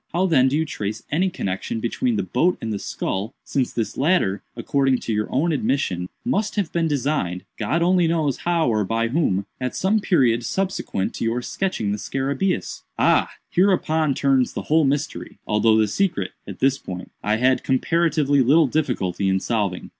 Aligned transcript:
How 0.13 0.25
then 0.25 0.47
do 0.47 0.57
you 0.57 0.65
trace 0.65 1.03
any 1.11 1.29
connexion 1.29 1.79
between 1.79 2.15
the 2.15 2.23
boat 2.23 2.57
and 2.59 2.73
the 2.73 2.79
skull—since 2.79 3.71
this 3.71 3.95
latter, 3.97 4.41
according 4.57 4.97
to 5.01 5.13
your 5.13 5.27
own 5.31 5.51
admission, 5.51 6.09
must 6.25 6.55
have 6.55 6.71
been 6.71 6.87
designed 6.87 7.45
(God 7.59 7.83
only 7.83 8.07
knows 8.07 8.37
how 8.37 8.67
or 8.67 8.83
by 8.83 9.09
whom) 9.09 9.45
at 9.59 9.75
some 9.75 9.99
period 9.99 10.43
subsequent 10.43 11.13
to 11.13 11.23
your 11.23 11.43
sketching 11.43 11.91
the 11.91 11.99
scarabæus?" 11.99 12.81
"Ah, 12.97 13.29
hereupon 13.51 14.15
turns 14.15 14.53
the 14.53 14.63
whole 14.63 14.85
mystery; 14.85 15.37
although 15.45 15.77
the 15.77 15.87
secret, 15.87 16.31
at 16.47 16.61
this 16.61 16.79
point, 16.79 17.11
I 17.21 17.35
had 17.35 17.63
comparatively 17.63 18.41
little 18.41 18.65
difficulty 18.65 19.29
in 19.29 19.39
solving. 19.39 19.89